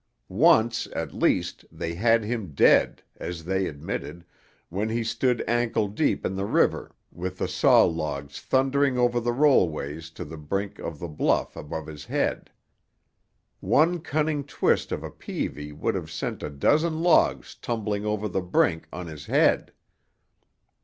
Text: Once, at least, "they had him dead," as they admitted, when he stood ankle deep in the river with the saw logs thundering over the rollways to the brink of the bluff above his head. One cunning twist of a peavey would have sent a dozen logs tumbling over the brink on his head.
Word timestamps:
Once, 0.33 0.87
at 0.95 1.13
least, 1.13 1.63
"they 1.71 1.93
had 1.93 2.23
him 2.23 2.55
dead," 2.55 3.03
as 3.17 3.45
they 3.45 3.67
admitted, 3.67 4.25
when 4.69 4.89
he 4.89 5.03
stood 5.03 5.43
ankle 5.47 5.87
deep 5.87 6.25
in 6.25 6.33
the 6.35 6.43
river 6.45 6.91
with 7.11 7.37
the 7.37 7.47
saw 7.47 7.83
logs 7.83 8.41
thundering 8.41 8.97
over 8.97 9.19
the 9.19 9.31
rollways 9.31 10.09
to 10.09 10.25
the 10.25 10.39
brink 10.39 10.79
of 10.79 10.97
the 10.97 11.07
bluff 11.07 11.55
above 11.55 11.85
his 11.85 12.05
head. 12.05 12.49
One 13.59 13.99
cunning 13.99 14.43
twist 14.43 14.91
of 14.91 15.03
a 15.03 15.11
peavey 15.11 15.71
would 15.71 15.93
have 15.93 16.09
sent 16.09 16.41
a 16.41 16.49
dozen 16.49 17.03
logs 17.03 17.53
tumbling 17.53 18.03
over 18.03 18.27
the 18.27 18.41
brink 18.41 18.87
on 18.91 19.05
his 19.05 19.27
head. 19.27 19.71